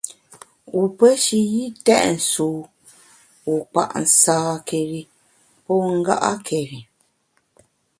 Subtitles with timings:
[0.73, 2.61] Wu pe ntue yi têt sùwu,
[3.45, 5.01] wu kpa’ nsâkeri
[5.65, 6.79] pô nga’keri.